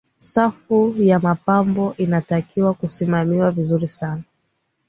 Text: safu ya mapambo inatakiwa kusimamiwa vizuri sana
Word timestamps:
safu 0.17 0.93
ya 0.97 1.19
mapambo 1.19 1.95
inatakiwa 1.97 2.73
kusimamiwa 2.73 3.51
vizuri 3.51 3.87
sana 3.87 4.23